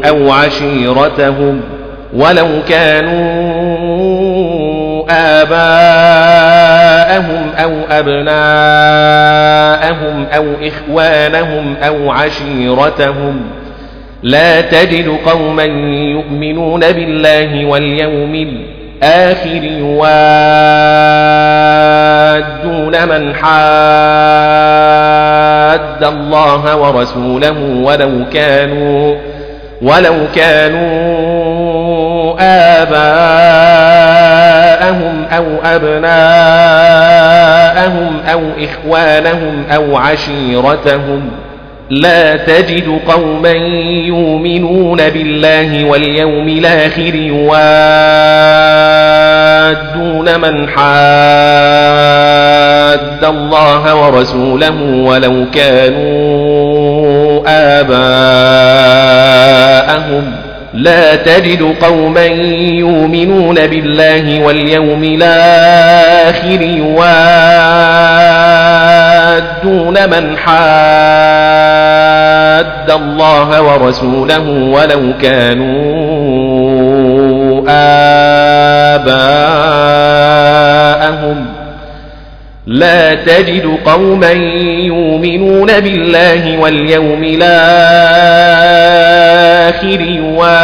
أو 0.03 0.31
عشيرتهم 0.31 1.61
ولو 2.13 2.47
كانوا 2.69 3.39
آباءهم 5.41 6.49
أو 7.57 7.71
أبناءهم 7.89 8.29
أو 10.35 10.45
إخوانهم 10.63 11.75
أو 11.83 12.11
عشيرتهم 12.11 13.41
لا 14.23 14.61
تجد 14.61 15.17
قوما 15.25 15.63
يؤمنون 16.13 16.79
بالله 16.79 17.65
واليوم 17.65 18.35
الآخر 18.35 19.61
يوادون 22.39 23.07
من 23.09 23.35
حاد 23.35 23.49
الله 26.03 26.75
ورسوله 26.75 27.57
ولو 27.83 28.11
كانوا 28.33 29.15
ولو 29.81 30.15
كانوا 30.35 31.89
آباءهم 32.79 33.65
أو 35.31 35.45
أبناءهم 35.63 36.19
أو 38.31 38.41
إخوانهم 38.59 39.63
أو 39.71 39.97
عشيرتهم. 39.97 41.31
لا 41.89 42.35
تجد 42.35 42.99
قوما 43.07 43.51
يؤمنون 44.07 45.09
بالله 45.09 45.85
واليوم 45.85 46.47
الآخر 46.47 47.13
من 50.37 50.69
حاد 50.69 50.89
الله 53.23 53.95
ورسوله 53.95 54.81
ولو 54.81 55.45
كانوا 55.53 56.99
آباءهم. 57.47 58.89
لا 60.73 61.15
تجد 61.15 61.75
قوما 61.81 62.25
يؤمنون 62.25 63.67
بالله 63.67 64.45
واليوم 64.45 65.03
الآخر 65.03 66.61
يوادون 66.61 67.09
من 70.09 70.37
حاد 70.37 70.59
الله 72.91 73.61
ورسوله 73.61 74.49
ولو 74.49 75.13
كانوا 75.21 75.89
آباءهم. 78.95 79.68
لا 82.69 83.15
تجد 83.15 83.77
قوما 83.85 84.31
يؤمنون 84.85 85.79
بالله 85.79 86.57
واليوم 86.57 87.23
الآخر 87.23 87.41
يوادون 90.01 90.61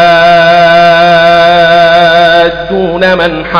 من 3.18 3.46
حاد 3.46 3.56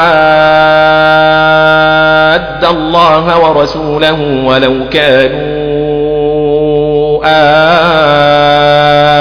الله 2.70 3.40
ورسوله 3.40 4.22
ولو 4.46 4.74
كانوا 4.92 5.56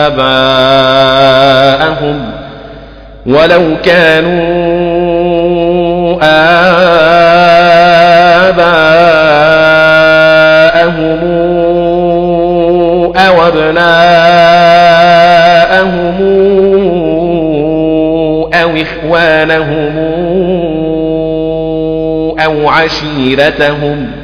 آباءهم 0.07 1.11
ولو 3.27 3.77
كانوا 3.85 4.55
آباءهم 10.85 11.21
أو 13.17 13.49
أبناءهم 13.49 14.05
أو 18.55 18.71
إخوانهم 18.77 19.95
أو 22.39 22.69
عشيرتهم 22.69 24.24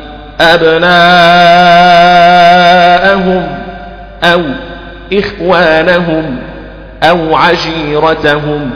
أبناءهم 0.39 0.91
أو 4.23 4.41
إخوانهم 5.13 6.37
أو 7.03 7.35
عشيرتهم. 7.35 8.71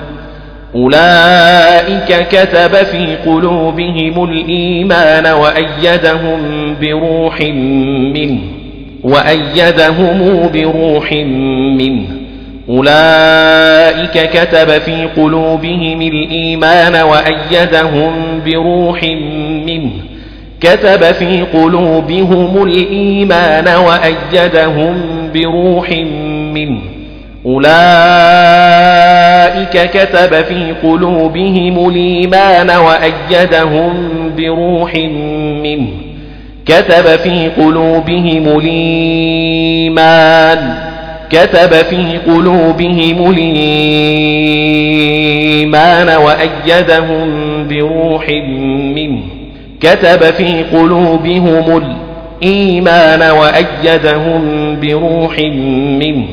أولئك 0.76 2.28
كتب 2.28 2.76
في 2.76 3.16
قلوبهم 3.26 4.24
الإيمان 4.24 5.28
وأيدهم 5.28 6.76
بروح 6.82 7.42
منه 7.42 8.40
وأيدهم 9.04 10.50
بروح 10.54 11.12
منه. 11.78 12.08
أولئك 12.70 14.30
كتب 14.30 14.82
في 14.82 15.08
قلوبهم 15.18 16.02
الإيمان 16.02 16.96
وأيدهم 16.96 18.42
بروح 18.46 19.04
منه. 19.66 19.92
كتب 20.62 21.04
في 21.12 21.42
قلوبهم 21.54 22.64
الإيمان 22.64 23.68
وأيدهم 23.68 24.96
بروح 25.34 25.92
منه 26.54 26.80
أولئك 27.46 27.76
كتب 29.92 30.42
في 30.44 30.74
قلوبهم 30.84 31.90
الإيمان 31.90 32.70
وأيدهم 32.70 33.94
بروح 34.38 34.96
منه 35.64 35.88
كتب 36.66 37.06
في 37.16 37.50
قلوبهم 37.58 38.60
الإيمان 38.60 40.06
كتب 41.30 41.74
في 41.74 42.18
قلوبهم 42.28 43.32
الإيمان 45.26 46.10
وأيدهم 46.10 47.28
بروح 47.68 48.30
منه 48.96 49.22
كتب 49.86 50.24
في 50.24 50.64
قلوبهم 50.64 51.82
الإيمان 52.44 53.32
وأيدهم 53.32 54.42
بروح 54.82 55.40
منه. 56.00 56.26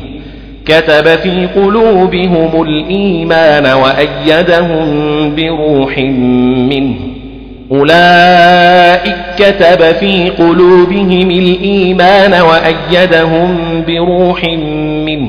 كتب 0.67 1.17
في 1.17 1.49
قلوبهم 1.57 2.63
الإيمان 2.63 3.67
وأيدهم 3.67 4.87
بروح 5.37 5.99
منه. 6.69 6.95
أولئك 7.73 9.17
كتب 9.39 9.83
في 9.83 10.31
قلوبهم 10.39 11.31
الإيمان 11.31 12.35
وأيدهم 12.35 13.57
بروح 13.89 14.45
منه. 15.07 15.29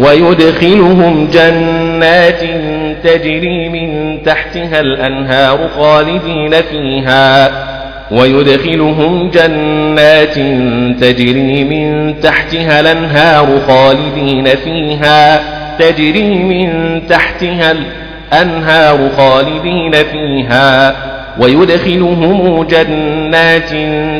ويدخلهم 0.00 1.28
جنات 1.32 2.40
تجري 3.04 3.68
من 3.68 4.18
تحتها 4.22 4.80
الأنهار 4.80 5.68
خالدين 5.76 6.50
فيها. 6.62 7.50
ويدخلهم 8.10 9.30
جنات 9.30 10.34
تجري 11.00 11.64
من 11.64 12.14
تحتها 12.20 12.80
الأنهار 12.80 13.60
خالدين 13.68 14.44
فيها. 14.44 15.40
تجري 15.78 16.34
من 16.34 17.00
تحتها 17.06 17.74
الأنهار 18.32 19.10
خالدين 19.16 19.92
فيها. 19.92 20.96
ويدخلهم 21.38 22.62
جنات 22.62 23.70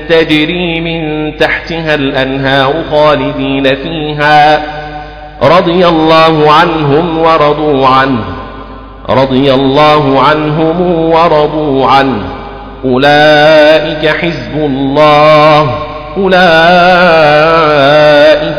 تجري 0.09 0.81
من 0.81 1.33
تحتها 1.37 1.95
الأنهار 1.95 2.74
خالدين 2.91 3.74
فيها. 3.74 4.61
رضي 5.43 5.88
الله 5.88 6.53
عنهم 6.53 7.18
ورضوا 7.18 7.86
عنه. 7.86 8.24
رضي 9.11 9.55
الله 9.55 10.20
عنهم 10.20 11.11
ورضوا 11.11 11.86
عنه. 11.86 12.22
أولئك 12.84 14.07
حزب 14.07 14.57
الله. 14.57 15.74
أولئك 16.16 16.36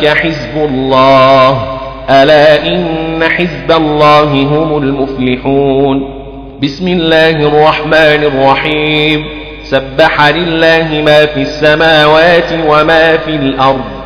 حزب 0.07 0.57
الله. 0.57 1.63
ألا 2.09 2.67
إن 2.67 3.23
حزب 3.23 3.71
الله 3.71 4.23
هم 4.23 4.77
المفلحون. 4.77 6.21
بسم 6.63 6.88
الله 6.88 7.29
الرحمن 7.29 8.23
الرحيم. 8.23 9.25
سبح 9.63 10.29
لله 10.29 11.01
ما 11.05 11.25
في 11.25 11.41
السماوات 11.41 12.51
وما 12.67 13.17
في 13.17 13.36
الأرض. 13.36 14.01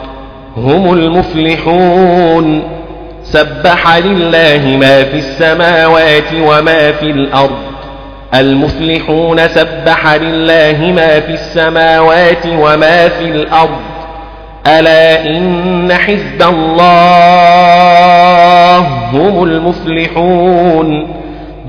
هم 0.58 0.94
المفلحون. 0.94 2.64
سبح 3.24 3.98
لله 3.98 4.78
ما 4.80 5.04
في 5.04 5.18
السماوات 5.18 6.34
وما 6.42 6.92
في 6.92 7.06
الأرض. 7.06 7.58
المفلحون 8.34 9.48
سبح 9.48 10.14
لله 10.14 10.94
ما 10.96 11.20
في 11.20 11.34
السماوات 11.34 12.46
وما 12.46 13.10
في 13.10 13.26
الأرض. 13.26 13.80
ألا 14.68 15.26
إن 15.26 15.94
حزب 15.94 16.42
الله 16.42 17.18
هم 19.14 19.44
المفلحون. 19.44 21.08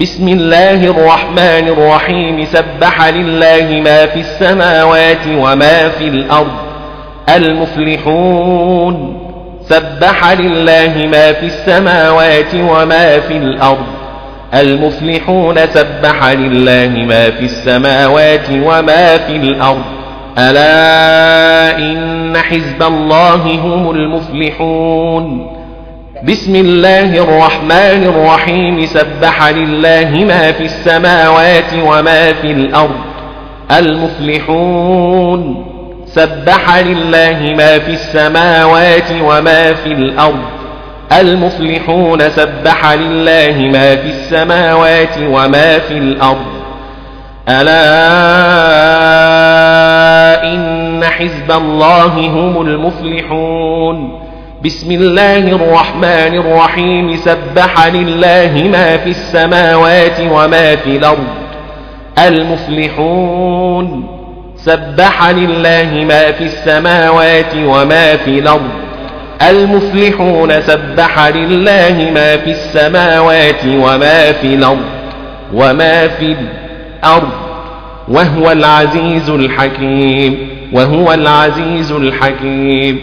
بسم 0.01 0.28
الله 0.28 0.84
الرحمن 0.84 1.68
الرحيم. 1.68 2.45
سبح 2.45 3.09
لله 3.09 3.80
ما 3.84 4.07
في 4.07 4.20
السماوات 4.20 5.26
وما 5.39 5.89
في 5.89 6.09
الأرض. 6.09 6.65
المفلحون 7.29 9.16
سبح 9.68 10.33
لله 10.33 11.09
ما 11.11 11.33
في 11.33 11.47
السماوات 11.47 12.55
وما 12.55 13.20
في 13.20 13.37
الأرض. 13.37 13.87
المفلحون 14.55 15.66
سبح 15.66 16.24
لله 16.24 17.05
ما 17.05 17.31
في 17.31 17.45
السماوات 17.45 18.51
وما 18.51 19.18
في 19.18 19.37
الأرض. 19.37 19.83
ألا 20.39 21.79
إن 21.79 22.37
حزب 22.37 22.83
الله 22.83 23.35
هم 23.35 23.91
المفلحون. 23.91 25.57
بسم 26.24 26.55
الله 26.55 27.18
الرحمن 27.18 28.05
الرحيم. 28.07 28.87
سبح 28.87 29.49
لله 29.49 30.24
ما 30.24 30.53
في 30.53 30.64
السماوات 30.64 31.72
وما 31.85 32.33
في 32.33 32.51
الأرض. 32.51 32.97
المفلحون. 33.79 35.66
سبح 36.16 36.76
لله 36.78 37.54
ما 37.56 37.78
في 37.78 37.92
السماوات 37.92 39.10
وما 39.22 39.74
في 39.74 39.92
الأرض. 39.92 40.42
المفلحون 41.12 42.30
سبح 42.30 42.92
لله 42.92 43.70
ما 43.72 43.96
في 43.96 44.06
السماوات 44.06 45.18
وما 45.22 45.78
في 45.78 45.98
الأرض. 45.98 46.46
ألا 47.48 47.72
إن 50.52 51.04
حزب 51.04 51.50
الله 51.50 52.06
هم 52.06 52.62
المفلحون. 52.62 54.20
بسم 54.64 54.92
الله 54.92 55.38
الرحمن 55.38 56.34
الرحيم. 56.38 57.16
سبح 57.16 57.86
لله 57.86 58.68
ما 58.72 58.96
في 58.96 59.10
السماوات 59.10 60.20
وما 60.30 60.76
في 60.76 60.96
الأرض. 60.96 61.26
المفلحون. 62.18 64.15
سبح 64.66 65.30
لله 65.30 66.04
ما 66.08 66.32
في 66.32 66.44
السماوات 66.44 67.54
وما 67.56 68.16
في 68.16 68.38
الأرض. 68.38 68.70
المفلحون 69.48 70.60
سبح 70.60 71.28
لله 71.28 72.10
ما 72.14 72.36
في 72.36 72.50
السماوات 72.50 73.64
وما 73.66 74.32
في 74.32 74.54
الأرض 74.54 74.84
وما 75.52 76.08
في 76.08 76.36
الأرض. 77.02 77.30
وهو 78.08 78.52
العزيز 78.52 79.30
الحكيم. 79.30 80.48
وهو 80.72 81.14
العزيز 81.14 81.92
الحكيم. 81.92 83.00